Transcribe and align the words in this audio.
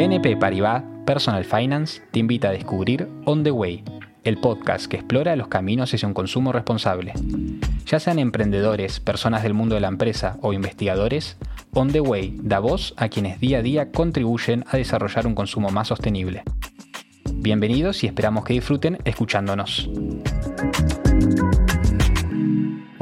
BNP 0.00 0.38
Paribas 0.38 0.82
Personal 1.04 1.44
Finance 1.44 2.00
te 2.10 2.20
invita 2.20 2.48
a 2.48 2.52
descubrir 2.52 3.06
On 3.26 3.44
the 3.44 3.50
Way, 3.50 3.84
el 4.24 4.38
podcast 4.38 4.86
que 4.86 4.96
explora 4.96 5.36
los 5.36 5.48
caminos 5.48 5.92
hacia 5.92 6.08
un 6.08 6.14
consumo 6.14 6.52
responsable. 6.52 7.12
Ya 7.84 8.00
sean 8.00 8.18
emprendedores, 8.18 8.98
personas 8.98 9.42
del 9.42 9.52
mundo 9.52 9.74
de 9.74 9.82
la 9.82 9.88
empresa 9.88 10.38
o 10.40 10.54
investigadores, 10.54 11.36
On 11.74 11.92
the 11.92 12.00
Way 12.00 12.38
da 12.42 12.60
voz 12.60 12.94
a 12.96 13.10
quienes 13.10 13.40
día 13.40 13.58
a 13.58 13.62
día 13.62 13.92
contribuyen 13.92 14.64
a 14.70 14.78
desarrollar 14.78 15.26
un 15.26 15.34
consumo 15.34 15.68
más 15.68 15.88
sostenible. 15.88 16.44
Bienvenidos 17.34 18.02
y 18.02 18.06
esperamos 18.06 18.44
que 18.44 18.54
disfruten 18.54 18.96
escuchándonos. 19.04 19.86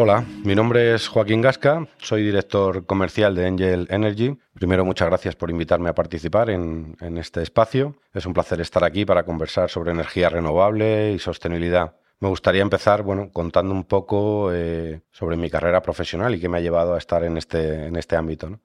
Hola, 0.01 0.25
mi 0.45 0.55
nombre 0.55 0.95
es 0.95 1.09
Joaquín 1.09 1.43
Gasca, 1.43 1.89
soy 1.99 2.23
director 2.23 2.87
comercial 2.87 3.35
de 3.35 3.49
Angel 3.49 3.89
Energy. 3.91 4.39
Primero, 4.55 4.85
muchas 4.85 5.09
gracias 5.09 5.35
por 5.35 5.51
invitarme 5.51 5.89
a 5.89 5.95
participar 5.97 6.51
en, 6.51 6.97
este 7.17 7.43
espacio. 7.43 7.97
Es 8.15 8.25
un 8.25 8.33
placer 8.33 8.61
estar 8.61 8.85
aquí 8.85 9.05
para 9.05 9.25
conversar 9.25 9.69
sobre 9.69 9.91
energía 9.91 10.29
renovable 10.29 11.11
y 11.11 11.19
sostenibilidad. 11.19 11.97
Me 12.21 12.29
gustaría 12.29 12.63
empezar 12.63 13.03
bueno, 13.03 13.33
contando 13.33 13.75
un 13.75 13.83
poco 13.83 14.53
eh, 14.55 15.01
sobre 15.11 15.37
mi 15.37 15.51
carrera 15.51 15.83
profesional 15.83 16.33
y 16.33 16.39
qué 16.39 16.49
me 16.49 16.59
ha 16.59 16.61
llevado 16.61 16.95
a 16.95 16.99
estar 16.99 17.25
en 17.25 17.37
este, 17.37 17.87
en 17.87 17.97
este 17.97 18.15
ámbito. 18.15 18.61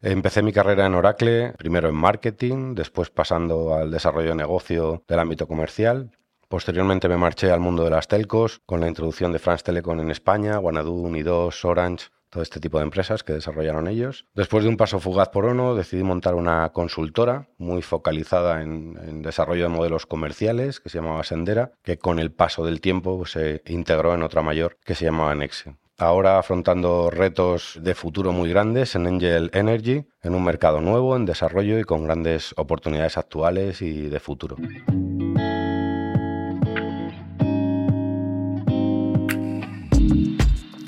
Empecé 0.00 0.40
mi 0.40 0.54
carrera 0.54 0.86
en 0.86 0.94
Oracle, 0.94 1.52
primero 1.58 1.90
en 1.90 1.94
marketing, 1.94 2.74
después 2.74 3.10
pasando 3.10 3.74
al 3.74 3.90
desarrollo 3.90 4.30
de 4.30 4.36
negocio 4.36 5.04
del 5.06 5.18
ámbito 5.18 5.46
comercial 5.46 6.10
Posteriormente 6.50 7.08
me 7.08 7.16
marché 7.16 7.52
al 7.52 7.60
mundo 7.60 7.84
de 7.84 7.90
las 7.90 8.08
telcos 8.08 8.60
con 8.66 8.80
la 8.80 8.88
introducción 8.88 9.30
de 9.30 9.38
France 9.38 9.62
Telecom 9.62 10.00
en 10.00 10.10
España, 10.10 10.56
Guanadu, 10.56 10.94
Unidos, 10.94 11.64
Orange, 11.64 12.08
todo 12.28 12.42
este 12.42 12.58
tipo 12.58 12.78
de 12.78 12.82
empresas 12.82 13.22
que 13.22 13.32
desarrollaron 13.32 13.86
ellos. 13.86 14.26
Después 14.34 14.64
de 14.64 14.68
un 14.68 14.76
paso 14.76 14.98
fugaz 14.98 15.28
por 15.28 15.44
ONU, 15.44 15.76
decidí 15.76 16.02
montar 16.02 16.34
una 16.34 16.70
consultora 16.70 17.46
muy 17.56 17.82
focalizada 17.82 18.62
en, 18.62 19.22
desarrollo 19.22 19.62
de 19.62 19.68
modelos 19.68 20.06
comerciales 20.06 20.80
que 20.80 20.88
se 20.88 20.98
llamaba 20.98 21.22
Sendera, 21.22 21.70
que 21.84 21.98
con 21.98 22.18
el 22.18 22.32
paso 22.32 22.64
del 22.64 22.80
tiempo 22.80 23.24
se 23.26 23.62
integró 23.66 24.12
en 24.12 24.24
otra 24.24 24.42
mayor 24.42 24.76
que 24.84 24.96
se 24.96 25.04
llamaba 25.04 25.36
Nexe. 25.36 25.76
Ahora 25.98 26.36
afrontando 26.36 27.10
retos 27.10 27.78
de 27.80 27.94
futuro 27.94 28.32
muy 28.32 28.50
grandes 28.50 28.96
en 28.96 29.06
Angel 29.06 29.52
Energy, 29.54 30.04
en 30.20 30.34
un 30.34 30.42
mercado 30.42 30.80
nuevo, 30.80 31.14
en 31.14 31.26
desarrollo 31.26 31.78
y 31.78 31.84
con 31.84 32.02
grandes 32.02 32.54
oportunidades 32.56 33.18
actuales 33.18 33.82
y 33.82 34.08
de 34.08 34.18
futuro. 34.18 34.56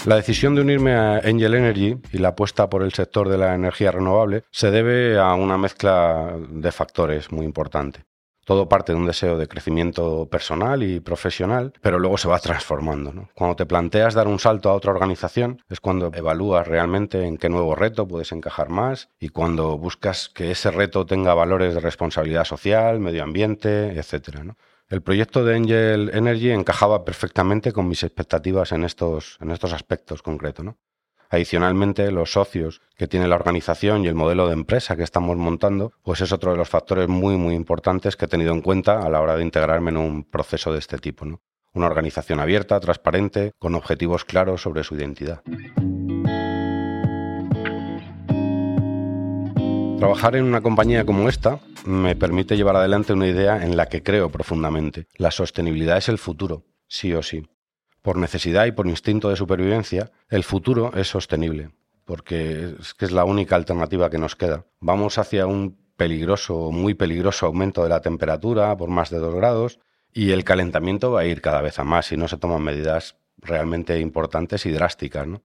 La 0.04 0.16
decisión 0.16 0.56
de 0.56 0.62
unirme 0.62 0.94
a 0.94 1.18
Angel 1.18 1.54
Energy 1.54 1.96
y 2.12 2.18
la 2.18 2.30
apuesta 2.30 2.68
por 2.68 2.82
el 2.82 2.92
sector 2.92 3.28
de 3.28 3.38
la 3.38 3.54
energía 3.54 3.92
renovable 3.92 4.42
se 4.50 4.72
debe 4.72 5.16
a 5.16 5.32
una 5.34 5.56
mezcla 5.56 6.36
de 6.50 6.72
factores 6.72 7.30
muy 7.30 7.46
importante. 7.46 8.04
Todo 8.44 8.68
parte 8.68 8.90
de 8.90 8.98
un 8.98 9.06
deseo 9.06 9.38
de 9.38 9.46
crecimiento 9.46 10.26
personal 10.26 10.82
y 10.82 10.98
profesional, 10.98 11.72
pero 11.80 12.00
luego 12.00 12.18
se 12.18 12.26
va 12.26 12.40
transformando. 12.40 13.28
Cuando 13.34 13.54
te 13.54 13.64
planteas 13.64 14.14
dar 14.14 14.26
un 14.26 14.40
salto 14.40 14.70
a 14.70 14.74
otra 14.74 14.90
organización 14.90 15.62
es 15.68 15.78
cuando 15.78 16.10
evalúas 16.12 16.66
realmente 16.66 17.24
en 17.24 17.36
qué 17.36 17.48
nuevo 17.48 17.76
reto 17.76 18.08
puedes 18.08 18.32
encajar 18.32 18.70
más 18.70 19.08
y 19.20 19.28
cuando 19.28 19.78
buscas 19.78 20.28
que 20.28 20.50
ese 20.50 20.72
reto 20.72 21.06
tenga 21.06 21.34
valores 21.34 21.74
de 21.74 21.80
responsabilidad 21.80 22.44
social, 22.44 22.98
medio 22.98 23.22
ambiente, 23.22 23.96
etc. 23.96 24.52
El 24.92 25.00
proyecto 25.00 25.42
de 25.42 25.56
Angel 25.56 26.10
Energy 26.12 26.50
encajaba 26.50 27.02
perfectamente 27.02 27.72
con 27.72 27.88
mis 27.88 28.02
expectativas 28.02 28.72
en 28.72 28.84
estos, 28.84 29.38
en 29.40 29.50
estos 29.50 29.72
aspectos 29.72 30.20
concretos. 30.20 30.66
Adicionalmente, 31.30 32.12
los 32.12 32.32
socios 32.32 32.82
que 32.94 33.08
tiene 33.08 33.26
la 33.26 33.36
organización 33.36 34.04
y 34.04 34.08
el 34.08 34.14
modelo 34.14 34.48
de 34.48 34.52
empresa 34.52 34.94
que 34.94 35.02
estamos 35.02 35.38
montando, 35.38 35.94
pues 36.02 36.20
es 36.20 36.30
otro 36.30 36.50
de 36.50 36.58
los 36.58 36.68
factores 36.68 37.08
muy, 37.08 37.38
muy 37.38 37.54
importantes 37.54 38.16
que 38.16 38.26
he 38.26 38.28
tenido 38.28 38.52
en 38.52 38.60
cuenta 38.60 39.00
a 39.00 39.08
la 39.08 39.22
hora 39.22 39.34
de 39.34 39.44
integrarme 39.44 39.92
en 39.92 39.96
un 39.96 40.24
proceso 40.24 40.74
de 40.74 40.80
este 40.80 40.98
tipo. 40.98 41.24
Una 41.72 41.86
organización 41.86 42.38
abierta, 42.38 42.78
transparente, 42.78 43.52
con 43.58 43.74
objetivos 43.74 44.26
claros 44.26 44.60
sobre 44.60 44.84
su 44.84 44.94
identidad. 44.94 45.40
Trabajar 50.02 50.34
en 50.34 50.46
una 50.46 50.62
compañía 50.62 51.06
como 51.06 51.28
esta 51.28 51.60
me 51.86 52.16
permite 52.16 52.56
llevar 52.56 52.74
adelante 52.74 53.12
una 53.12 53.28
idea 53.28 53.64
en 53.64 53.76
la 53.76 53.86
que 53.86 54.02
creo 54.02 54.30
profundamente. 54.30 55.06
La 55.16 55.30
sostenibilidad 55.30 55.96
es 55.96 56.08
el 56.08 56.18
futuro, 56.18 56.64
sí 56.88 57.14
o 57.14 57.22
sí. 57.22 57.46
Por 58.02 58.16
necesidad 58.16 58.66
y 58.66 58.72
por 58.72 58.88
instinto 58.88 59.28
de 59.28 59.36
supervivencia, 59.36 60.10
el 60.28 60.42
futuro 60.42 60.90
es 60.96 61.06
sostenible, 61.06 61.70
porque 62.04 62.74
es 62.80 62.94
que 62.94 63.04
es 63.04 63.12
la 63.12 63.24
única 63.24 63.54
alternativa 63.54 64.10
que 64.10 64.18
nos 64.18 64.34
queda. 64.34 64.66
Vamos 64.80 65.18
hacia 65.18 65.46
un 65.46 65.78
peligroso, 65.96 66.72
muy 66.72 66.94
peligroso 66.94 67.46
aumento 67.46 67.84
de 67.84 67.90
la 67.90 68.00
temperatura 68.00 68.76
por 68.76 68.88
más 68.88 69.08
de 69.08 69.18
dos 69.18 69.36
grados 69.36 69.78
y 70.12 70.32
el 70.32 70.42
calentamiento 70.42 71.12
va 71.12 71.20
a 71.20 71.26
ir 71.26 71.40
cada 71.40 71.60
vez 71.60 71.78
a 71.78 71.84
más 71.84 72.06
si 72.06 72.16
no 72.16 72.26
se 72.26 72.38
toman 72.38 72.62
medidas 72.62 73.14
realmente 73.36 74.00
importantes 74.00 74.66
y 74.66 74.72
drásticas. 74.72 75.28
¿no? 75.28 75.42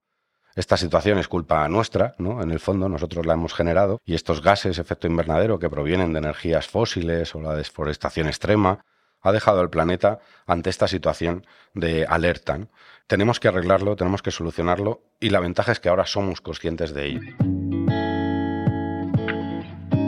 Esta 0.57 0.75
situación 0.75 1.19
es 1.19 1.27
culpa 1.27 1.69
nuestra, 1.69 2.15
¿no? 2.17 2.41
En 2.41 2.49
el 2.49 2.59
fondo 2.59 2.89
nosotros 2.89 3.27
la 3.27 3.33
hemos 3.33 3.53
generado 3.53 4.01
y 4.03 4.15
estos 4.15 4.41
gases 4.41 4.79
efecto 4.79 5.05
invernadero 5.05 5.59
que 5.59 5.69
provienen 5.69 6.13
de 6.13 6.17
energías 6.17 6.67
fósiles 6.67 7.35
o 7.35 7.41
la 7.41 7.53
deforestación 7.53 8.25
extrema 8.25 8.83
ha 9.21 9.31
dejado 9.31 9.59
al 9.59 9.69
planeta 9.69 10.17
ante 10.47 10.71
esta 10.71 10.87
situación 10.87 11.45
de 11.75 12.07
alerta. 12.07 12.57
Tenemos 13.05 13.39
que 13.39 13.49
arreglarlo, 13.49 13.95
tenemos 13.95 14.23
que 14.23 14.31
solucionarlo 14.31 15.03
y 15.19 15.29
la 15.29 15.41
ventaja 15.41 15.73
es 15.73 15.79
que 15.79 15.89
ahora 15.89 16.07
somos 16.07 16.41
conscientes 16.41 16.91
de 16.91 17.05
ello. 17.05 17.21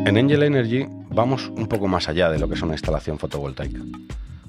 En 0.07 0.17
Angel 0.17 0.41
Energy 0.41 0.87
vamos 1.11 1.47
un 1.49 1.67
poco 1.67 1.87
más 1.87 2.09
allá 2.09 2.31
de 2.31 2.39
lo 2.39 2.47
que 2.47 2.55
es 2.55 2.61
una 2.63 2.73
instalación 2.73 3.19
fotovoltaica 3.19 3.81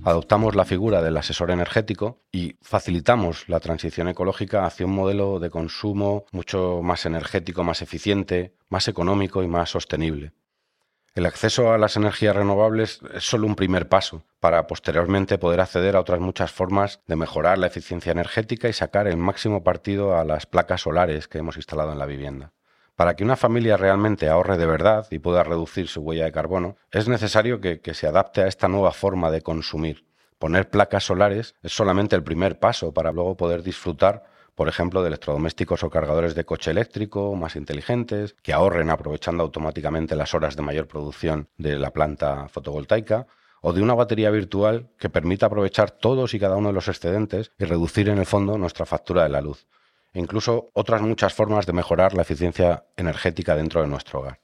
adoptamos 0.04 0.54
la 0.54 0.64
figura 0.64 1.02
del 1.02 1.16
asesor 1.16 1.50
energético 1.50 2.22
y 2.32 2.56
facilitamos 2.62 3.48
la 3.48 3.60
transición 3.60 4.08
ecológica 4.08 4.64
hacia 4.64 4.86
un 4.86 4.94
modelo 4.94 5.38
de 5.38 5.50
consumo 5.50 6.24
mucho 6.32 6.80
más 6.82 7.06
energético, 7.06 7.64
más 7.64 7.82
eficiente, 7.82 8.54
más 8.68 8.88
económico 8.88 9.42
y 9.42 9.48
más 9.48 9.70
sostenible. 9.70 10.32
El 11.14 11.26
acceso 11.26 11.72
a 11.72 11.78
las 11.78 11.96
energías 11.96 12.36
renovables 12.36 13.00
es 13.12 13.24
solo 13.24 13.46
un 13.46 13.56
primer 13.56 13.88
paso 13.88 14.22
para 14.38 14.68
posteriormente 14.68 15.38
poder 15.38 15.60
acceder 15.60 15.96
a 15.96 16.00
otras 16.00 16.20
muchas 16.20 16.52
formas 16.52 17.00
de 17.08 17.16
mejorar 17.16 17.58
la 17.58 17.66
eficiencia 17.66 18.12
energética 18.12 18.68
y 18.68 18.72
sacar 18.72 19.08
el 19.08 19.16
máximo 19.16 19.64
partido 19.64 20.16
a 20.16 20.24
las 20.24 20.46
placas 20.46 20.82
solares 20.82 21.26
que 21.26 21.38
hemos 21.38 21.56
instalado 21.56 21.92
en 21.92 21.98
la 21.98 22.06
vivienda. 22.06 22.52
Para 23.00 23.16
que 23.16 23.24
una 23.24 23.36
familia 23.36 23.78
realmente 23.78 24.28
ahorre 24.28 24.58
de 24.58 24.66
verdad 24.66 25.06
y 25.10 25.20
pueda 25.20 25.42
reducir 25.42 25.88
su 25.88 26.02
huella 26.02 26.26
de 26.26 26.32
carbono, 26.32 26.76
es 26.90 27.08
necesario 27.08 27.58
que, 27.58 27.80
se 27.94 28.06
adapte 28.06 28.42
a 28.42 28.46
esta 28.46 28.68
nueva 28.68 28.92
forma 28.92 29.30
de 29.30 29.40
consumir. 29.40 30.04
Poner 30.38 30.68
placas 30.68 31.04
solares 31.04 31.54
es 31.62 31.72
solamente 31.72 32.14
el 32.14 32.22
primer 32.22 32.58
paso 32.58 32.92
para 32.92 33.10
luego 33.10 33.38
poder 33.38 33.62
disfrutar 33.62 34.24
por 34.54 34.68
ejemplo, 34.68 35.00
de 35.00 35.08
electrodomésticos 35.08 35.82
o 35.82 35.88
cargadores 35.88 36.34
de 36.34 36.44
coche 36.44 36.72
eléctrico 36.72 37.34
más 37.36 37.56
inteligentes, 37.56 38.36
que 38.42 38.52
ahorren 38.52 38.90
aprovechando 38.90 39.42
automáticamente 39.42 40.14
las 40.14 40.34
horas 40.34 40.54
de 40.54 40.60
mayor 40.60 40.86
producción 40.86 41.48
de 41.56 41.78
la 41.78 41.92
planta 41.92 42.48
fotovoltaica, 42.48 43.26
o 43.62 43.72
de 43.72 43.80
una 43.80 43.94
batería 43.94 44.28
virtual 44.28 44.90
que 44.98 45.08
permita 45.08 45.46
aprovechar 45.46 45.90
todos 45.90 46.34
y 46.34 46.38
cada 46.38 46.56
uno 46.56 46.68
de 46.68 46.74
los 46.74 46.88
excedentes 46.88 47.50
y 47.58 47.64
reducir 47.64 48.10
en 48.10 48.18
el 48.18 48.26
fondo 48.26 48.58
nuestra 48.58 48.84
factura 48.84 49.22
de 49.22 49.30
la 49.30 49.40
luz 49.40 49.66
e 50.12 50.18
incluso 50.20 50.70
otras 50.72 51.02
muchas 51.02 51.34
formas 51.34 51.66
de 51.66 51.72
mejorar 51.72 52.14
la 52.14 52.22
eficiencia 52.22 52.84
energética 52.96 53.56
dentro 53.56 53.82
de 53.82 53.88
nuestro 53.88 54.20
hogar. 54.20 54.40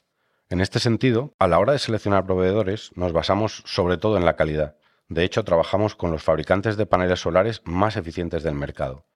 En 0.49 0.60
este 0.60 0.78
sentido, 0.78 1.34
a 1.38 1.49
la 1.49 1.59
hora 1.59 1.72
de 1.72 1.81
seleccionar 1.81 2.25
proveedores, 2.25 2.93
nos 2.94 3.12
basamos 3.12 3.62
sobre 3.66 3.97
todo 3.97 4.16
en 4.16 4.25
la 4.25 4.37
calidad. 4.37 4.77
De 5.09 5.25
hecho, 5.25 5.44
trabajamos 5.44 5.97
con 5.97 6.10
los 6.12 6.22
fabricantes 6.22 6.77
de 6.77 6.87
paneles 6.87 7.21
solares 7.21 7.62
más 7.65 7.97
eficientes 7.97 8.43
del 8.43 8.54
mercado. 8.54 9.06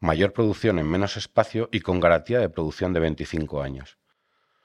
Mayor 0.00 0.32
producción 0.32 0.78
en 0.78 0.88
menos 0.88 1.16
espacio 1.16 1.68
y 1.70 1.80
con 1.80 2.00
garantía 2.00 2.40
de 2.40 2.48
producción 2.48 2.92
de 2.92 3.00
25 3.00 3.62
años. 3.62 3.98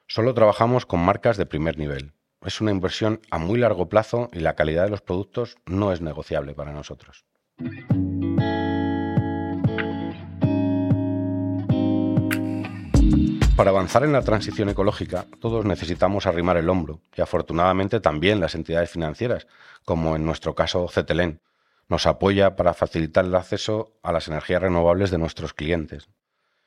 Solo 0.08 0.34
trabajamos 0.34 0.86
con 0.86 1.00
marcas 1.00 1.38
de 1.38 1.46
primer 1.46 1.78
nivel. 1.78 2.14
Es 2.42 2.62
una 2.62 2.72
inversión 2.72 3.22
a 3.32 3.38
muy 3.38 3.60
largo 3.60 3.90
plazo 3.90 4.30
y 4.32 4.40
la 4.40 4.56
calidad 4.56 4.84
de 4.84 4.92
los 4.92 5.02
productos 5.02 5.58
no 5.66 5.92
es 5.92 6.02
negociable 6.02 6.54
para 6.54 6.74
nosotros. 6.74 7.26
Para 13.56 13.70
avanzar 13.70 14.04
en 14.04 14.12
la 14.12 14.22
transición 14.22 14.68
ecológica, 14.68 15.28
todos 15.40 15.64
necesitamos 15.64 16.28
arrimar 16.28 16.58
el 16.58 16.68
hombro, 16.68 17.00
y 17.16 17.22
afortunadamente 17.22 18.02
también 18.02 18.42
las 18.42 18.54
entidades 18.54 18.90
financieras, 18.90 19.48
como 19.86 20.18
en 20.18 20.26
nuestro 20.26 20.56
caso 20.56 20.90
CETELEN, 20.90 21.40
nos 21.88 22.06
apoya 22.06 22.58
para 22.58 22.74
facilitar 22.74 23.24
el 23.24 23.34
acceso 23.34 23.94
a 24.04 24.12
las 24.12 24.28
energías 24.28 24.62
renovables 24.62 25.10
de 25.10 25.20
nuestros 25.20 25.54
clientes. 25.54 26.10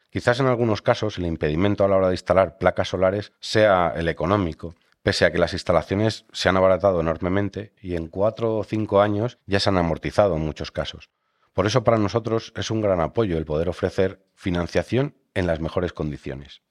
Quizás 0.09 0.41
en 0.41 0.47
algunos 0.47 0.81
casos 0.81 1.19
el 1.19 1.27
impedimento 1.27 1.85
a 1.85 1.89
la 1.89 1.97
hora 1.97 2.09
de 2.09 2.15
instalar 2.15 2.57
placas 2.57 2.89
solares 2.89 3.33
sea 3.39 3.93
el 3.95 4.09
económico, 4.09 4.75
pese 5.03 5.27
a 5.27 5.31
que 5.31 5.39
las 5.39 5.53
instalaciones 5.53 6.25
se 6.33 6.49
han 6.49 6.57
abaratado 6.57 7.03
enormemente 7.03 7.75
y 7.83 7.97
en 7.97 8.09
cuatro 8.09 8.57
o 8.57 8.65
cinco 8.65 9.03
años 9.03 9.37
ya 9.45 9.61
se 9.61 9.69
han 9.69 9.77
amortizado 9.77 10.37
en 10.37 10.43
muchos 10.43 10.73
casos. 10.73 11.11
Por 11.53 11.67
eso 11.67 11.85
para 11.85 11.99
nosotros 11.99 12.55
es 12.57 12.71
un 12.71 12.81
gran 12.81 13.01
apoyo 13.01 13.37
el 13.37 13.45
poder 13.45 13.69
ofrecer 13.69 14.25
financiación 14.35 15.17
en 15.35 15.47
las 15.47 15.61
mejores 15.61 15.93
condiciones. 15.93 16.63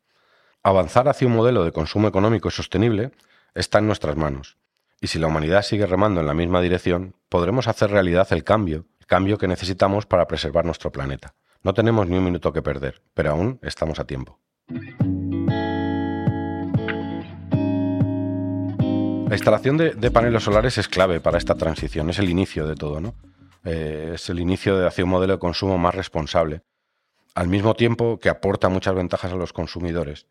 Avanzar 0.63 1.07
hacia 1.07 1.27
un 1.27 1.36
modelo 1.36 1.63
de 1.63 1.71
consumo 1.71 2.07
económico 2.07 2.50
y 2.50 2.51
sostenible 2.51 3.12
está 3.54 3.80
en 3.80 3.88
nuestras 3.88 4.15
manos. 4.15 4.57
Y 5.00 5.07
si 5.07 5.19
la 5.19 5.27
humanidad 5.27 5.62
sigue 5.62 5.86
remando 5.86 6.21
en 6.21 6.27
la 6.27 6.33
misma 6.33 6.62
dirección, 6.62 7.15
podremos 7.30 7.68
hacer 7.68 7.92
realidad 7.92 8.27
el 8.31 8.44
cambio, 8.44 8.86
el 9.00 9.06
cambio 9.06 9.38
que 9.38 9.48
necesitamos 9.48 10.06
para 10.06 10.27
preservar 10.27 10.65
nuestro 10.65 10.92
planeta. 10.92 11.36
No 11.63 11.74
tenemos 11.74 12.07
ni 12.07 12.18
un 12.18 12.24
minuto 12.24 12.51
que 12.51 12.62
perder, 12.62 13.01
pero 13.13 13.31
aún 13.31 13.59
estamos 13.62 14.00
a 14.00 14.06
tiempo. 14.06 14.39
La 19.30 19.36
instalación 19.36 19.77
de, 19.77 20.12
paneles 20.12 20.44
solares 20.44 20.77
es 20.77 20.88
clave 20.88 21.19
para 21.19 21.38
esta 21.38 21.56
transición, 21.56 22.10
es 22.10 22.19
el 22.19 22.30
inicio 22.30 22.65
de 22.65 22.75
todo, 22.75 23.01
¿no? 23.01 23.13
Eh, 23.65 24.12
es 24.15 24.30
el 24.30 24.39
inicio 24.39 24.77
de 24.77 24.88
hacia 24.88 25.03
un 25.03 25.10
modelo 25.10 25.33
de 25.33 25.39
consumo 25.39 25.77
más 25.77 25.94
responsable, 25.94 26.62
al 27.36 27.50
mismo 27.50 27.75
tiempo 27.75 28.19
que 28.19 28.30
aporta 28.30 28.69
muchas 28.69 28.95
ventajas 28.95 29.33
a 29.33 29.36
los 29.36 29.51
consumidores. 29.51 30.27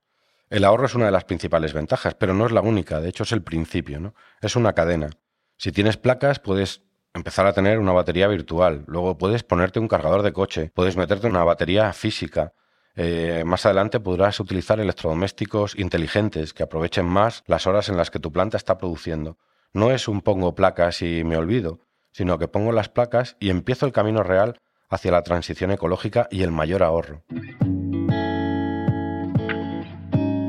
El 0.49 0.65
ahorro 0.65 0.87
es 0.87 0.95
una 0.95 1.07
de 1.07 1.13
las 1.13 1.25
principales 1.25 1.73
ventajas, 1.73 2.15
pero 2.15 2.33
no 2.33 2.47
es 2.47 2.53
la 2.53 2.61
única, 2.61 3.01
de 3.01 3.09
hecho 3.09 3.25
es 3.25 3.33
el 3.33 3.43
principio, 3.43 3.99
¿no? 3.99 4.15
Es 4.41 4.55
una 4.55 4.75
cadena. 4.75 5.11
Si 5.57 5.73
tienes 5.73 5.97
placas, 5.97 6.39
puedes 6.39 6.83
empezar 7.15 7.47
a 7.47 7.53
tener 7.53 7.79
una 7.79 7.93
batería 7.93 8.29
virtual, 8.29 8.85
luego 8.87 9.19
puedes 9.19 9.43
ponerte 9.43 9.81
un 9.81 9.89
cargador 9.89 10.23
de 10.23 10.33
coche, 10.33 10.71
puedes 10.73 10.97
meterte 10.97 11.27
una 11.27 11.43
batería 11.43 11.93
física, 11.93 12.53
eh, 12.95 13.43
más 13.45 13.67
adelante 13.67 14.01
podrás 14.01 14.39
utilizar 14.39 14.79
electrodomésticos 14.81 15.79
inteligentes 15.79 16.55
que 16.55 16.63
aprovechen 16.63 17.07
más 17.07 17.43
las 17.47 17.67
horas 17.67 17.89
en 17.89 17.97
las 17.97 18.11
que 18.11 18.21
tu 18.21 18.33
planta 18.33 18.57
está 18.57 18.79
produciendo. 18.79 19.39
No 19.73 19.91
es 19.91 20.09
un 20.09 20.23
pongo 20.23 20.55
placas 20.55 21.03
y 21.03 21.25
me 21.25 21.37
olvido, 21.37 21.81
sino 22.13 22.39
que 22.39 22.49
pongo 22.49 22.73
las 22.73 22.89
placas 22.89 23.37
y 23.41 23.51
empiezo 23.51 23.85
el 23.85 23.93
camino 23.93 24.23
real 24.23 24.61
hacia 24.89 25.11
la 25.11 25.23
transición 25.23 25.73
ecológica 25.73 26.29
y 26.31 26.43
el 26.43 26.53
mayor 26.53 26.83
ahorro. 26.83 27.25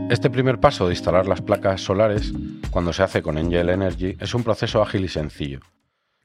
Este 0.09 0.29
primer 0.29 0.59
paso 0.59 0.87
de 0.87 0.93
instalar 0.93 1.27
las 1.27 1.41
placas 1.41 1.81
solares, 1.81 2.33
cuando 2.71 2.93
se 2.93 3.03
hace 3.03 3.21
con 3.21 3.37
Angel 3.37 3.69
Energy, 3.69 4.17
es 4.19 4.33
un 4.33 4.43
proceso 4.43 4.81
ágil 4.81 5.05
y 5.05 5.09
sencillo. 5.09 5.59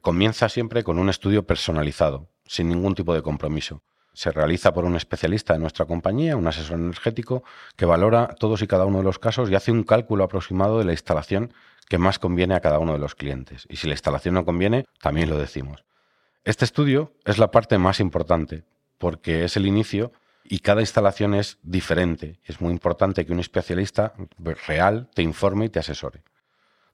Comienza 0.00 0.48
siempre 0.48 0.84
con 0.84 0.98
un 0.98 1.08
estudio 1.08 1.46
personalizado, 1.46 2.28
sin 2.46 2.68
ningún 2.68 2.94
tipo 2.94 3.14
de 3.14 3.22
compromiso 3.22 3.82
se 4.14 4.30
realiza 4.30 4.72
por 4.72 4.84
un 4.84 4.96
especialista 4.96 5.54
de 5.54 5.58
nuestra 5.58 5.86
compañía, 5.86 6.36
un 6.36 6.46
asesor 6.46 6.78
energético, 6.78 7.42
que 7.76 7.86
valora 7.86 8.34
todos 8.38 8.62
y 8.62 8.66
cada 8.66 8.84
uno 8.84 8.98
de 8.98 9.04
los 9.04 9.18
casos 9.18 9.50
y 9.50 9.54
hace 9.54 9.72
un 9.72 9.84
cálculo 9.84 10.24
aproximado 10.24 10.78
de 10.78 10.84
la 10.84 10.92
instalación 10.92 11.52
que 11.88 11.98
más 11.98 12.18
conviene 12.18 12.54
a 12.54 12.60
cada 12.60 12.78
uno 12.78 12.92
de 12.92 12.98
los 12.98 13.14
clientes. 13.14 13.66
Y 13.68 13.76
si 13.76 13.86
la 13.86 13.94
instalación 13.94 14.34
no 14.34 14.44
conviene, 14.44 14.84
también 15.00 15.30
lo 15.30 15.38
decimos. 15.38 15.84
Este 16.44 16.64
estudio 16.64 17.12
es 17.24 17.38
la 17.38 17.50
parte 17.50 17.78
más 17.78 18.00
importante, 18.00 18.64
porque 18.98 19.44
es 19.44 19.56
el 19.56 19.66
inicio 19.66 20.12
y 20.52 20.58
cada 20.58 20.82
instalación 20.82 21.32
es 21.32 21.56
diferente. 21.62 22.38
Es 22.44 22.60
muy 22.60 22.72
importante 22.72 23.24
que 23.24 23.32
un 23.32 23.40
especialista 23.40 24.12
real 24.66 25.08
te 25.14 25.22
informe 25.22 25.64
y 25.64 25.68
te 25.70 25.78
asesore. 25.78 26.24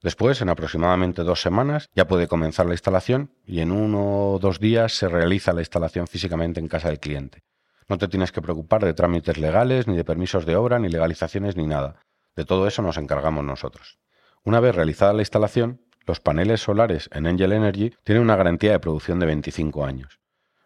Después, 0.00 0.40
en 0.40 0.48
aproximadamente 0.48 1.24
dos 1.24 1.42
semanas, 1.42 1.88
ya 1.92 2.06
puede 2.06 2.28
comenzar 2.28 2.66
la 2.66 2.74
instalación 2.74 3.32
y 3.44 3.58
en 3.58 3.72
uno 3.72 4.34
o 4.34 4.38
dos 4.38 4.60
días 4.60 4.92
se 4.92 5.08
realiza 5.08 5.52
la 5.52 5.62
instalación 5.62 6.06
físicamente 6.06 6.60
en 6.60 6.68
casa 6.68 6.86
del 6.86 7.00
cliente. 7.00 7.42
No 7.88 7.98
te 7.98 8.06
tienes 8.06 8.30
que 8.30 8.40
preocupar 8.40 8.84
de 8.84 8.94
trámites 8.94 9.38
legales, 9.38 9.88
ni 9.88 9.96
de 9.96 10.04
permisos 10.04 10.46
de 10.46 10.54
obra, 10.54 10.78
ni 10.78 10.88
legalizaciones, 10.88 11.56
ni 11.56 11.66
nada. 11.66 11.96
De 12.36 12.44
todo 12.44 12.68
eso 12.68 12.80
nos 12.82 12.96
encargamos 12.96 13.44
nosotros. 13.44 13.98
Una 14.44 14.60
vez 14.60 14.76
realizada 14.76 15.14
la 15.14 15.22
instalación, 15.22 15.80
los 16.06 16.20
paneles 16.20 16.60
solares 16.60 17.10
en 17.12 17.26
Angel 17.26 17.50
Energy 17.50 17.92
tienen 18.04 18.22
una 18.22 18.36
garantía 18.36 18.70
de 18.70 18.78
producción 18.78 19.18
de 19.18 19.26
25 19.26 19.84
años. 19.84 20.20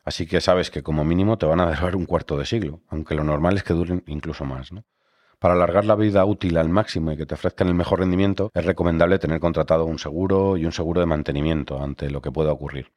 Así 0.04 0.26
que 0.26 0.40
sabes 0.40 0.70
que 0.70 0.82
como 0.82 1.04
mínimo 1.04 1.38
te 1.38 1.46
van 1.46 1.60
a 1.60 1.66
durar 1.66 1.96
un 1.96 2.06
cuarto 2.06 2.37
de 2.37 2.46
siglo, 2.46 2.81
aunque 2.88 3.14
lo 3.14 3.25
normal 3.25 3.56
es 3.56 3.62
que 3.62 3.72
duren 3.72 4.02
incluso 4.06 4.44
más. 4.44 4.72
¿no? 4.72 4.84
Para 5.38 5.54
alargar 5.54 5.84
la 5.84 5.94
vida 5.94 6.25
útil 6.25 6.56
al 6.56 6.69
máximo 6.69 7.12
y 7.12 7.16
que 7.16 7.26
te 7.26 7.34
ofrezcan 7.34 7.69
el 7.69 7.75
mejor 7.75 8.00
rendimiento, 8.00 8.50
es 8.54 8.64
recomendable 8.64 9.19
tener 9.19 9.40
contratado 9.40 9.84
un 9.84 9.99
seguro 9.99 10.56
y 10.56 10.64
un 10.64 10.72
seguro 10.72 11.00
de 11.00 11.06
mantenimiento 11.06 11.82
ante 11.82 12.10
lo 12.10 12.20
que 12.20 12.32
pueda 12.32 12.52
ocurrir. 12.52 12.93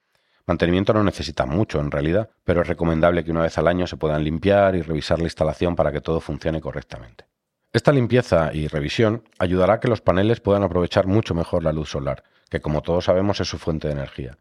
Mantenimiento 0.48 0.94
no 0.94 1.04
necesita 1.04 1.48
mucho 1.48 1.80
en 1.80 1.90
realidad, 1.90 2.30
pero 2.44 2.62
es 2.62 2.68
recomendable 2.68 3.24
que 3.24 3.31
una 3.31 3.42
vez 3.42 3.58
al 3.58 3.68
año 3.68 3.88
se 3.88 3.98
puedan 3.98 4.24
limpiar 4.24 4.75
y 4.75 4.84
revisar 4.84 5.18
la 5.18 5.25
instalación 5.25 5.75
para 5.75 5.92
que 5.92 6.01
todo 6.01 6.19
funcione 6.19 6.62
correctamente. 6.62 7.25
Esta 7.74 7.92
limpieza 7.92 8.54
y 8.54 8.68
revisión 8.68 9.24
ayudará 9.40 9.74
a 9.74 9.80
que 9.80 9.88
los 9.88 10.01
paneles 10.01 10.40
puedan 10.40 10.63
aprovechar 10.63 11.08
mucho 11.08 11.34
mejor 11.34 11.63
la 11.63 11.74
luz 11.74 11.90
solar, 11.90 12.24
que 12.50 12.62
como 12.62 12.81
todos 12.81 13.06
sabemos 13.06 13.42
es 13.42 13.50
su 13.50 13.58
fuente 13.58 13.88
de 13.88 13.96
energía. 13.96 14.38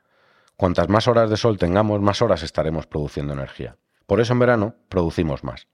Cuantas 0.56 0.88
más 0.88 1.08
horas 1.08 1.30
de 1.30 1.36
sol 1.36 1.58
tengamos, 1.58 2.00
más 2.00 2.22
horas 2.22 2.42
estaremos 2.42 2.86
produciendo 2.86 3.32
energía. 3.32 3.76
Por 4.06 4.20
eso 4.20 4.32
en 4.32 4.38
verano 4.38 4.74
producimos 4.88 5.42
más. 5.42 5.66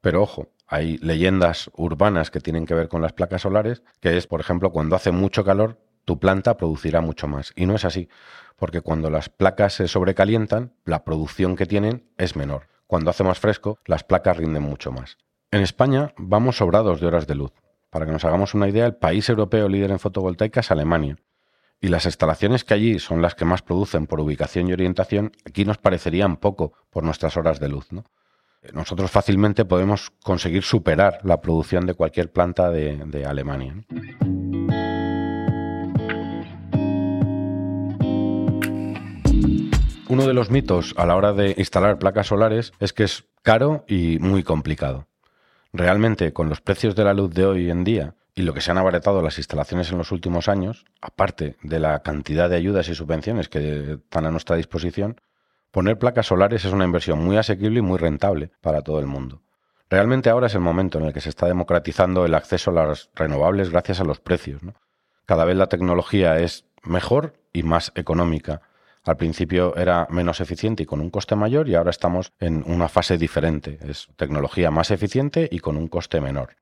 Pero 0.00 0.22
ojo, 0.22 0.48
hay 0.66 0.98
leyendas 0.98 1.70
urbanas 1.76 2.30
que 2.30 2.40
tienen 2.40 2.66
que 2.66 2.74
ver 2.74 2.88
con 2.88 3.02
las 3.02 3.12
placas 3.12 3.42
solares, 3.42 3.82
que 4.00 4.16
es, 4.16 4.26
por 4.26 4.40
ejemplo, 4.40 4.72
cuando 4.72 4.96
hace 4.96 5.12
mucho 5.12 5.44
calor, 5.44 5.78
tu 6.04 6.18
planta 6.18 6.56
producirá 6.56 7.00
mucho 7.00 7.28
más. 7.28 7.52
Y 7.56 7.66
no 7.66 7.74
es 7.74 7.84
así, 7.84 8.08
porque 8.56 8.80
cuando 8.80 9.10
las 9.10 9.28
placas 9.28 9.74
se 9.74 9.88
sobrecalientan, 9.88 10.72
la 10.84 11.04
producción 11.04 11.56
que 11.56 11.66
tienen 11.66 12.08
es 12.16 12.36
menor. 12.36 12.68
Cuando 12.86 13.10
hace 13.10 13.24
más 13.24 13.38
fresco, 13.38 13.78
las 13.84 14.04
placas 14.04 14.36
rinden 14.36 14.62
mucho 14.62 14.92
más. 14.92 15.18
En 15.50 15.60
España 15.60 16.14
vamos 16.16 16.58
sobrados 16.58 17.00
de 17.00 17.06
horas 17.06 17.26
de 17.26 17.34
luz. 17.34 17.52
Para 17.90 18.06
que 18.06 18.12
nos 18.12 18.24
hagamos 18.24 18.54
una 18.54 18.68
idea, 18.68 18.86
el 18.86 18.96
país 18.96 19.28
europeo 19.28 19.68
líder 19.68 19.90
en 19.90 19.98
fotovoltaica 19.98 20.60
es 20.60 20.70
Alemania. 20.70 21.16
Y 21.80 21.88
las 21.88 22.06
instalaciones 22.06 22.64
que 22.64 22.74
allí 22.74 22.98
son 22.98 23.20
las 23.22 23.34
que 23.34 23.44
más 23.44 23.62
producen 23.62 24.06
por 24.06 24.20
ubicación 24.20 24.68
y 24.68 24.72
orientación, 24.72 25.32
aquí 25.44 25.64
nos 25.64 25.78
parecerían 25.78 26.36
poco 26.36 26.72
por 26.90 27.04
nuestras 27.04 27.36
horas 27.36 27.60
de 27.60 27.68
luz. 27.68 27.92
¿no? 27.92 28.04
nosotros 28.72 29.10
fácilmente 29.10 29.64
podemos 29.64 30.10
conseguir 30.22 30.62
superar 30.62 31.20
la 31.22 31.40
producción 31.40 31.86
de 31.86 31.94
cualquier 31.94 32.32
planta 32.32 32.70
de, 32.70 33.24
Alemania. 33.26 33.74
Uno 40.08 40.26
de 40.26 40.34
los 40.34 40.50
mitos 40.50 40.94
a 40.96 41.06
la 41.06 41.16
hora 41.16 41.32
de 41.32 41.54
instalar 41.58 41.98
placas 41.98 42.28
solares 42.28 42.72
es 42.78 42.92
que 42.92 43.04
es 43.04 43.24
caro 43.42 43.84
y 43.88 44.18
muy 44.20 44.42
complicado. 44.42 45.06
Realmente, 45.72 46.32
con 46.32 46.48
los 46.48 46.60
precios 46.60 46.94
de 46.94 47.04
la 47.04 47.12
luz 47.12 47.34
de 47.34 47.44
hoy 47.44 47.70
en 47.70 47.84
día 47.84 48.14
y 48.36 48.42
lo 48.42 48.54
que 48.54 48.60
se 48.60 48.70
han 48.70 48.78
abaratado 48.78 49.20
las 49.20 49.38
instalaciones 49.38 49.90
en 49.90 49.98
los 49.98 50.12
últimos 50.12 50.48
años, 50.48 50.84
aparte 51.00 51.56
de 51.62 51.80
la 51.80 52.00
cantidad 52.04 52.48
de 52.48 52.56
ayudas 52.56 52.88
y 52.88 52.94
subvenciones 52.94 53.48
que 53.48 53.94
están 53.94 54.26
a 54.26 54.30
nuestra 54.30 54.54
disposición, 54.54 55.20
Poner 55.76 55.98
placas 55.98 56.28
solares 56.28 56.64
es 56.64 56.72
una 56.72 56.86
inversión 56.86 57.22
muy 57.22 57.36
asequible 57.36 57.80
y 57.80 57.82
muy 57.82 57.98
rentable 57.98 58.50
para 58.62 58.80
todo 58.80 58.98
el 58.98 59.04
mundo. 59.04 59.42
Realmente 59.90 60.30
ahora 60.30 60.46
es 60.46 60.54
el 60.54 60.62
momento 60.62 60.98
en 60.98 61.04
el 61.04 61.12
que 61.12 61.20
se 61.20 61.28
está 61.28 61.44
democratizando 61.44 62.24
el 62.24 62.34
acceso 62.34 62.70
a 62.70 62.86
las 62.86 63.10
renovables 63.14 63.68
gracias 63.68 64.00
a 64.00 64.04
los 64.04 64.18
precios. 64.18 64.62
Cada 65.26 65.44
vez 65.44 65.54
la 65.54 65.68
tecnología 65.68 66.38
es 66.38 66.64
mejor 66.82 67.34
y 67.52 67.62
más 67.62 67.92
económica. 67.94 68.62
Al 69.04 69.18
principio 69.18 69.76
era 69.76 70.06
menos 70.08 70.40
eficiente 70.40 70.84
y 70.84 70.86
con 70.86 71.02
un 71.02 71.10
coste 71.10 71.36
mayor 71.36 71.68
y 71.68 71.74
ahora 71.74 71.90
estamos 71.90 72.32
en 72.40 72.64
una 72.66 72.88
fase 72.88 73.18
diferente. 73.18 73.78
Es 73.86 74.08
tecnología 74.16 74.70
más 74.70 74.90
eficiente 74.90 75.46
y 75.52 75.58
con 75.58 75.76
un 75.76 75.88
coste 75.88 76.22
menor. 76.22 76.56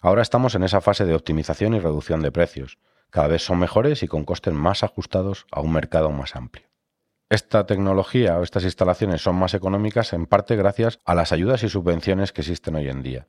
Ahora 0.00 0.22
estamos 0.22 0.54
en 0.54 0.62
esa 0.62 0.80
fase 0.80 1.04
de 1.04 1.14
optimización 1.14 1.74
y 1.74 1.80
reducción 1.80 2.22
de 2.22 2.32
precios. 2.32 2.78
Cada 3.10 3.28
vez 3.28 3.42
son 3.42 3.58
mejores 3.58 4.02
y 4.02 4.08
con 4.08 4.24
costes 4.24 4.52
más 4.52 4.82
ajustados 4.82 5.46
a 5.50 5.60
un 5.60 5.72
mercado 5.72 6.10
más 6.10 6.36
amplio. 6.36 6.66
Esta 7.28 7.66
tecnología 7.66 8.38
o 8.38 8.42
estas 8.42 8.64
instalaciones 8.64 9.22
son 9.22 9.36
más 9.36 9.54
económicas 9.54 10.12
en 10.12 10.26
parte 10.26 10.54
gracias 10.54 11.00
a 11.04 11.14
las 11.14 11.32
ayudas 11.32 11.62
y 11.64 11.68
subvenciones 11.68 12.32
que 12.32 12.42
existen 12.42 12.76
hoy 12.76 12.88
en 12.88 13.02
día. 13.02 13.26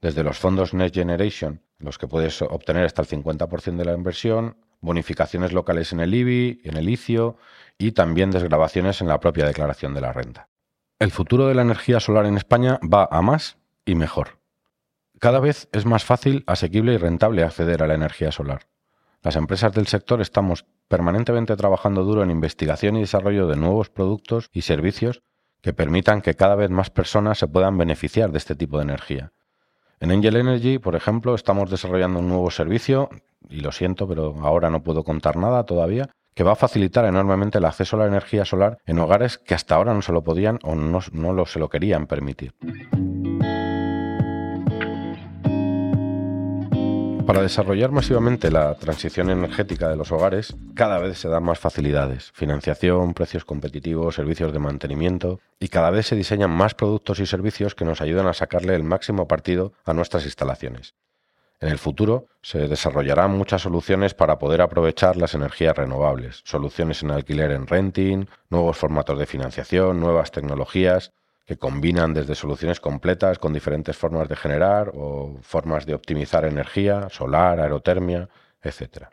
Desde 0.00 0.22
los 0.22 0.38
fondos 0.38 0.74
Next 0.74 0.94
Generation, 0.94 1.62
los 1.78 1.98
que 1.98 2.08
puedes 2.08 2.42
obtener 2.42 2.84
hasta 2.84 3.02
el 3.02 3.08
50% 3.08 3.76
de 3.76 3.84
la 3.84 3.94
inversión, 3.94 4.56
bonificaciones 4.80 5.52
locales 5.52 5.92
en 5.92 6.00
el 6.00 6.14
IBI, 6.14 6.60
en 6.64 6.76
el 6.76 6.88
ICIO 6.88 7.36
y 7.78 7.92
también 7.92 8.30
desgrabaciones 8.30 9.00
en 9.00 9.08
la 9.08 9.20
propia 9.20 9.46
declaración 9.46 9.94
de 9.94 10.00
la 10.00 10.12
renta. 10.12 10.48
El 10.98 11.10
futuro 11.10 11.48
de 11.48 11.54
la 11.54 11.62
energía 11.62 11.98
solar 12.00 12.26
en 12.26 12.36
España 12.36 12.78
va 12.82 13.08
a 13.10 13.22
más 13.22 13.56
y 13.84 13.94
mejor. 13.94 14.41
Cada 15.22 15.38
vez 15.38 15.68
es 15.70 15.86
más 15.86 16.04
fácil, 16.04 16.42
asequible 16.48 16.94
y 16.94 16.96
rentable 16.96 17.44
acceder 17.44 17.84
a 17.84 17.86
la 17.86 17.94
energía 17.94 18.32
solar. 18.32 18.62
Las 19.22 19.36
empresas 19.36 19.72
del 19.72 19.86
sector 19.86 20.20
estamos 20.20 20.66
permanentemente 20.88 21.54
trabajando 21.54 22.02
duro 22.02 22.24
en 22.24 22.32
investigación 22.32 22.96
y 22.96 23.02
desarrollo 23.02 23.46
de 23.46 23.54
nuevos 23.54 23.88
productos 23.88 24.50
y 24.52 24.62
servicios 24.62 25.22
que 25.60 25.72
permitan 25.72 26.22
que 26.22 26.34
cada 26.34 26.56
vez 26.56 26.70
más 26.70 26.90
personas 26.90 27.38
se 27.38 27.46
puedan 27.46 27.78
beneficiar 27.78 28.32
de 28.32 28.38
este 28.38 28.56
tipo 28.56 28.78
de 28.78 28.82
energía. 28.82 29.30
En 30.00 30.10
Angel 30.10 30.34
Energy, 30.34 30.80
por 30.80 30.96
ejemplo, 30.96 31.36
estamos 31.36 31.70
desarrollando 31.70 32.18
un 32.18 32.28
nuevo 32.28 32.50
servicio, 32.50 33.08
y 33.48 33.60
lo 33.60 33.70
siento, 33.70 34.08
pero 34.08 34.34
ahora 34.42 34.70
no 34.70 34.82
puedo 34.82 35.04
contar 35.04 35.36
nada 35.36 35.62
todavía, 35.62 36.10
que 36.34 36.42
va 36.42 36.54
a 36.54 36.56
facilitar 36.56 37.04
enormemente 37.04 37.58
el 37.58 37.64
acceso 37.64 37.94
a 37.94 38.00
la 38.00 38.06
energía 38.08 38.44
solar 38.44 38.78
en 38.86 38.98
hogares 38.98 39.38
que 39.38 39.54
hasta 39.54 39.76
ahora 39.76 39.94
no 39.94 40.02
se 40.02 40.10
lo 40.10 40.24
podían 40.24 40.58
o 40.64 40.74
no, 40.74 41.00
lo, 41.32 41.46
se 41.46 41.60
lo 41.60 41.68
querían 41.68 42.08
permitir. 42.08 42.56
Para 47.26 47.42
desarrollar 47.42 47.92
masivamente 47.92 48.50
la 48.50 48.74
transición 48.74 49.30
energética 49.30 49.88
de 49.88 49.96
los 49.96 50.10
hogares, 50.10 50.56
cada 50.74 50.98
vez 50.98 51.18
se 51.18 51.28
dan 51.28 51.44
más 51.44 51.58
facilidades, 51.58 52.32
financiación, 52.32 53.14
precios 53.14 53.44
competitivos, 53.44 54.16
servicios 54.16 54.52
de 54.52 54.58
mantenimiento, 54.58 55.40
y 55.60 55.68
cada 55.68 55.90
vez 55.90 56.06
se 56.06 56.16
diseñan 56.16 56.50
más 56.50 56.74
productos 56.74 57.20
y 57.20 57.26
servicios 57.26 57.76
que 57.76 57.84
nos 57.84 58.00
ayudan 58.00 58.26
a 58.26 58.34
sacarle 58.34 58.74
el 58.74 58.82
máximo 58.82 59.28
partido 59.28 59.72
a 59.84 59.94
nuestras 59.94 60.24
instalaciones. 60.24 60.94
En 61.60 61.68
el 61.68 61.78
futuro 61.78 62.26
se 62.42 62.66
desarrollarán 62.66 63.30
muchas 63.30 63.62
soluciones 63.62 64.14
para 64.14 64.40
poder 64.40 64.60
aprovechar 64.60 65.16
las 65.16 65.34
energías 65.34 65.76
renovables, 65.76 66.42
soluciones 66.44 67.04
en 67.04 67.12
alquiler 67.12 67.52
en 67.52 67.68
renting, 67.68 68.26
nuevos 68.50 68.76
formatos 68.76 69.16
de 69.16 69.26
financiación, 69.26 70.00
nuevas 70.00 70.32
tecnologías 70.32 71.12
que 71.52 71.58
combinan 71.58 72.14
desde 72.14 72.34
soluciones 72.34 72.80
completas 72.80 73.38
con 73.38 73.52
diferentes 73.52 73.94
formas 73.94 74.26
de 74.26 74.36
generar 74.36 74.90
o 74.94 75.36
formas 75.42 75.84
de 75.84 75.92
optimizar 75.92 76.46
energía, 76.46 77.08
solar, 77.10 77.60
aerotermia, 77.60 78.30
etc. 78.62 79.08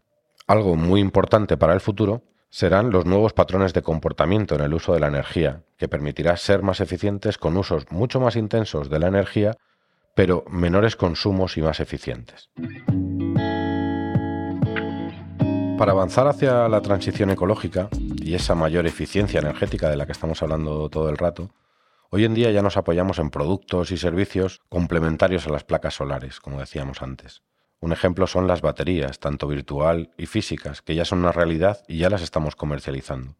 Algo 0.48 0.77
muy 0.77 1.01
importante 1.01 1.58
para 1.58 1.74
el 1.74 1.81
futuro 1.81 2.22
serán 2.50 2.91
los 2.91 3.05
nuevos 3.05 3.34
patrones 3.34 3.74
de 3.74 3.81
comportamiento 3.81 4.55
en 4.55 4.62
el 4.62 4.74
uso 4.74 4.93
de 4.93 5.01
la 5.01 5.08
energía, 5.08 5.63
que 5.75 5.89
permitirá 5.89 6.38
ser 6.38 6.63
más 6.63 6.79
eficientes 6.79 7.38
con 7.38 7.58
usos 7.58 7.91
mucho 7.91 8.22
más 8.22 8.38
intensos 8.38 8.89
de 8.89 9.00
la 9.00 9.08
energía 9.08 9.58
pero 10.15 10.46
menores 10.50 10.96
consumos 10.96 11.58
y 11.58 11.62
más 11.62 11.81
eficientes. 11.81 12.50
Para 15.77 15.91
avanzar 15.91 16.27
hacia 16.27 16.69
la 16.69 16.81
transición 16.81 17.31
ecológica 17.31 17.89
y 18.15 18.34
esa 18.34 18.55
mayor 18.55 18.88
eficiencia 18.88 19.39
energética 19.41 19.89
de 19.89 19.98
la 19.98 20.05
que 20.05 20.13
estamos 20.13 20.41
hablando 20.41 20.89
todo 20.89 21.10
el 21.10 21.17
rato, 21.17 21.51
hoy 22.10 22.25
en 22.25 22.34
día 22.34 22.51
ya 22.51 22.62
nos 22.62 22.78
apoyamos 22.78 23.20
en 23.20 23.30
productos 23.30 23.92
y 23.92 23.98
servicios 23.98 24.62
complementarios 24.70 25.48
a 25.48 25.51
las 25.51 25.63
placas 25.63 25.96
solares, 25.96 26.39
como 26.39 26.60
decíamos 26.60 27.01
antes. 27.01 27.42
Un 27.80 27.94
ejemplo 27.94 28.28
son 28.28 28.48
las 28.48 28.62
baterías, 28.62 29.20
tanto 29.20 29.48
virtual 29.48 30.12
y 30.18 30.25
físicas, 30.25 30.82
que 30.82 30.96
ya 30.96 31.06
son 31.06 31.20
una 31.20 31.32
realidad 31.32 31.84
y 31.88 31.98
ya 31.98 32.10
las 32.10 32.22
estamos 32.22 32.56
comercializando. 32.56 33.36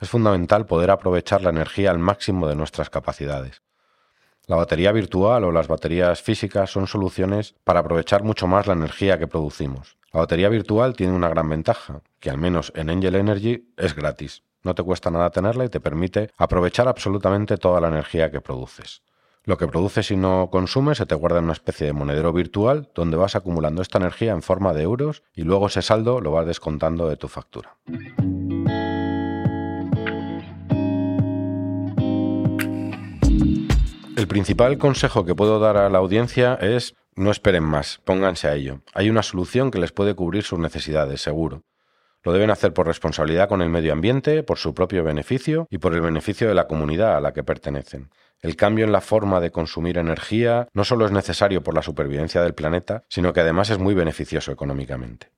Es 0.00 0.10
fundamental 0.10 0.66
poder 0.66 0.90
aprovechar 0.90 1.42
la 1.42 1.50
energía 1.50 1.90
al 1.90 1.98
máximo 1.98 2.46
de 2.48 2.56
nuestras 2.56 2.90
capacidades, 2.90 3.62
la 4.46 4.56
batería 4.56 4.92
virtual 4.92 5.44
o 5.44 5.52
las 5.52 5.68
baterías 5.68 6.20
físicas 6.20 6.70
son 6.70 6.86
soluciones 6.86 7.54
para 7.64 7.80
aprovechar 7.80 8.24
mucho 8.24 8.46
más 8.46 8.66
la 8.66 8.74
energía 8.74 9.18
que 9.18 9.26
producimos. 9.26 9.96
La 10.12 10.20
batería 10.20 10.50
virtual 10.50 10.94
tiene 10.94 11.14
una 11.14 11.30
gran 11.30 11.48
ventaja, 11.48 12.02
que 12.20 12.28
al 12.28 12.36
menos 12.36 12.70
en 12.76 12.90
Angel 12.90 13.14
Energy 13.14 13.72
es 13.78 13.94
gratis. 13.94 14.42
No 14.64 14.74
te 14.74 14.82
cuesta 14.82 15.10
nada 15.10 15.28
tenerla 15.28 15.66
y 15.66 15.68
te 15.68 15.78
permite 15.78 16.30
aprovechar 16.38 16.88
absolutamente 16.88 17.58
toda 17.58 17.82
la 17.82 17.88
energía 17.88 18.30
que 18.30 18.40
produces. 18.40 19.02
Lo 19.44 19.58
que 19.58 19.68
produces 19.68 20.10
y 20.10 20.16
no 20.16 20.48
consumes 20.50 20.96
se 20.96 21.04
te 21.04 21.14
guarda 21.14 21.38
en 21.38 21.44
una 21.44 21.52
especie 21.52 21.86
de 21.86 21.92
monedero 21.92 22.32
virtual 22.32 22.88
donde 22.94 23.18
vas 23.18 23.36
acumulando 23.36 23.82
esta 23.82 23.98
energía 23.98 24.32
en 24.32 24.40
forma 24.40 24.72
de 24.72 24.82
euros 24.82 25.22
y 25.34 25.42
luego 25.42 25.66
ese 25.66 25.82
saldo 25.82 26.22
lo 26.22 26.30
vas 26.30 26.46
descontando 26.46 27.10
de 27.10 27.16
tu 27.18 27.28
factura. 27.28 27.76
El 34.16 34.26
principal 34.28 34.78
consejo 34.78 35.26
que 35.26 35.34
puedo 35.34 35.58
dar 35.58 35.76
a 35.76 35.90
la 35.90 35.98
audiencia 35.98 36.54
es 36.54 36.94
no 37.16 37.30
esperen 37.30 37.64
más, 37.64 38.00
pónganse 38.04 38.48
a 38.48 38.54
ello. 38.54 38.80
Hay 38.94 39.10
una 39.10 39.22
solución 39.22 39.70
que 39.70 39.78
les 39.78 39.92
puede 39.92 40.14
cubrir 40.14 40.42
sus 40.42 40.58
necesidades, 40.58 41.20
seguro. 41.20 41.64
Lo 42.24 42.32
deben 42.32 42.50
hacer 42.50 42.72
por 42.72 42.86
responsabilidad 42.86 43.48
con 43.48 43.60
el 43.60 43.68
medio 43.68 43.92
ambiente, 43.92 44.42
por 44.42 44.58
su 44.58 44.74
propio 44.74 45.04
beneficio 45.04 45.68
y 45.70 45.78
por 45.78 45.94
el 45.94 46.00
beneficio 46.00 46.48
de 46.48 46.54
la 46.54 46.66
comunidad 46.66 47.16
a 47.16 47.20
la 47.20 47.32
que 47.32 47.44
pertenecen. 47.44 48.10
El 48.40 48.56
cambio 48.56 48.86
en 48.86 48.92
la 48.92 49.02
forma 49.02 49.40
de 49.40 49.50
consumir 49.50 49.98
energía 49.98 50.68
no 50.72 50.84
solo 50.84 51.04
es 51.04 51.12
necesario 51.12 51.62
por 51.62 51.74
la 51.74 51.82
supervivencia 51.82 52.42
del 52.42 52.54
planeta, 52.54 53.04
sino 53.08 53.32
que 53.32 53.40
además 53.40 53.68
es 53.70 53.78
muy 53.78 53.94
beneficioso 53.94 54.52
económicamente. 54.52 55.30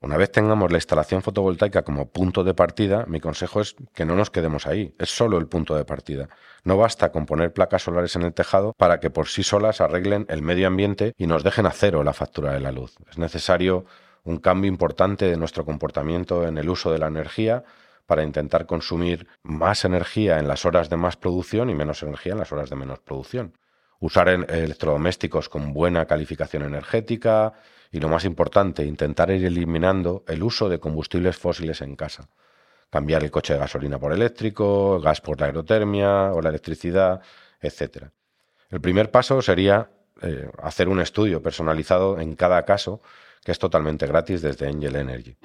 Una 0.00 0.16
vez 0.16 0.32
tengamos 0.32 0.72
la 0.72 0.78
instalación 0.78 1.22
fotovoltaica 1.22 1.82
como 1.82 2.10
punto 2.10 2.42
de 2.42 2.54
partida, 2.54 3.04
mi 3.06 3.20
consejo 3.20 3.60
es 3.60 3.76
que 3.94 4.04
no 4.04 4.16
nos 4.16 4.30
quedemos 4.30 4.66
ahí, 4.66 4.96
es 4.98 5.10
solo 5.10 5.38
el 5.38 5.46
punto 5.46 5.76
de 5.76 5.84
partida. 5.84 6.28
No 6.64 6.76
basta 6.76 7.12
con 7.12 7.24
poner 7.24 7.52
placas 7.52 7.82
solares 7.82 8.16
en 8.16 8.22
el 8.22 8.34
tejado 8.34 8.72
para 8.76 8.98
que 8.98 9.10
por 9.10 9.28
sí 9.28 9.44
solas 9.44 9.80
arreglen 9.80 10.26
el 10.28 10.42
medio 10.42 10.66
ambiente 10.66 11.14
y 11.16 11.28
nos 11.28 11.44
dejen 11.44 11.66
a 11.66 11.70
cero 11.70 12.02
la 12.02 12.12
factura 12.12 12.52
de 12.52 12.58
la 12.58 12.72
luz. 12.72 12.96
Es 13.08 13.18
necesario 13.18 13.84
un 14.24 14.38
cambio 14.38 14.68
importante 14.68 15.26
de 15.26 15.36
nuestro 15.36 15.64
comportamiento 15.64 16.46
en 16.46 16.58
el 16.58 16.68
uso 16.68 16.92
de 16.92 16.98
la 16.98 17.08
energía 17.08 17.64
para 18.06 18.22
intentar 18.22 18.66
consumir 18.66 19.26
más 19.42 19.84
energía 19.84 20.38
en 20.38 20.48
las 20.48 20.64
horas 20.64 20.90
de 20.90 20.96
más 20.96 21.16
producción 21.16 21.70
y 21.70 21.74
menos 21.74 22.02
energía 22.02 22.32
en 22.32 22.38
las 22.38 22.52
horas 22.52 22.70
de 22.70 22.76
menos 22.76 23.00
producción. 23.00 23.56
Usar 24.00 24.28
electrodomésticos 24.28 25.48
con 25.48 25.72
buena 25.72 26.06
calificación 26.06 26.64
energética, 26.64 27.52
y 27.92 28.00
lo 28.00 28.08
más 28.08 28.24
importante, 28.24 28.84
intentar 28.84 29.30
ir 29.30 29.44
eliminando 29.44 30.24
el 30.26 30.42
uso 30.42 30.68
de 30.70 30.80
combustibles 30.80 31.36
fósiles 31.36 31.82
en 31.82 31.94
casa. 31.94 32.28
Cambiar 32.90 33.22
el 33.22 33.30
coche 33.30 33.52
de 33.52 33.58
gasolina 33.58 33.98
por 33.98 34.12
eléctrico, 34.12 34.98
gas 34.98 35.20
por 35.20 35.38
la 35.38 35.46
aerotermia 35.46 36.32
o 36.32 36.40
la 36.40 36.48
electricidad, 36.48 37.20
etc. 37.60 38.04
El 38.70 38.80
primer 38.80 39.10
paso 39.10 39.42
sería 39.42 39.90
eh, 40.22 40.50
hacer 40.62 40.88
un 40.88 41.00
estudio 41.00 41.42
personalizado 41.42 42.18
en 42.18 42.34
cada 42.34 42.64
caso, 42.64 43.02
que 43.44 43.52
es 43.52 43.58
totalmente 43.58 44.06
gratis 44.06 44.42
desde 44.42 44.68
Angel 44.68 44.96
Energy. 44.96 45.36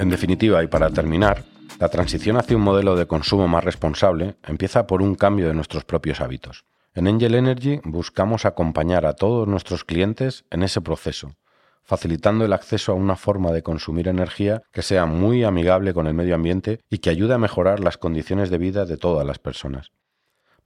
En 0.00 0.10
definitiva, 0.10 0.62
y 0.62 0.68
para 0.68 0.90
terminar, 0.90 1.44
la 1.80 1.88
transición 1.88 2.36
hacia 2.36 2.56
un 2.56 2.62
modelo 2.62 2.96
de 2.96 3.06
consumo 3.06 3.46
más 3.46 3.62
responsable 3.62 4.36
empieza 4.46 4.86
por 4.86 5.02
un 5.02 5.14
cambio 5.14 5.48
de 5.48 5.54
nuestros 5.54 5.84
propios 5.84 6.20
hábitos. 6.20 6.64
En 6.94 7.06
Angel 7.06 7.34
Energy 7.36 7.80
buscamos 7.84 8.44
acompañar 8.44 9.06
a 9.06 9.12
todos 9.12 9.46
nuestros 9.46 9.84
clientes 9.84 10.44
en 10.50 10.64
ese 10.64 10.80
proceso, 10.80 11.36
facilitando 11.84 12.44
el 12.44 12.52
acceso 12.52 12.92
a 12.92 12.96
una 12.96 13.16
forma 13.16 13.52
de 13.52 13.62
consumir 13.62 14.08
energía 14.08 14.62
que 14.72 14.82
sea 14.82 15.06
muy 15.06 15.44
amigable 15.44 15.94
con 15.94 16.06
el 16.06 16.14
medio 16.14 16.34
ambiente 16.34 16.80
y 16.90 16.98
que 16.98 17.10
ayude 17.10 17.34
a 17.34 17.38
mejorar 17.38 17.80
las 17.80 17.98
condiciones 17.98 18.50
de 18.50 18.58
vida 18.58 18.84
de 18.84 18.96
todas 18.96 19.26
las 19.26 19.38
personas. 19.38 19.92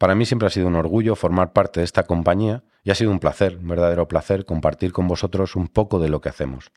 Para 0.03 0.17
mí 0.17 0.27
siempre 0.27 0.49
ha 0.49 0.51
sido 0.51 0.67
un 0.67 0.75
orgullo 0.75 1.15
formar 1.15 1.53
parte 1.53 1.79
de 1.79 1.85
esta 1.85 2.03
compañía 2.03 2.65
y 2.83 2.91
ha 2.91 2.97
sido 2.97 3.13
un 3.13 3.21
placer, 3.21 3.59
un 3.59 3.69
verdadero 3.69 4.09
placer, 4.09 4.45
compartir 4.45 4.93
con 4.93 5.07
vosotros 5.07 5.55
un 5.55 5.69
poco 5.69 6.01
de 6.01 6.09
lo 6.09 6.21
que 6.21 6.29
hacemos. 6.29 6.73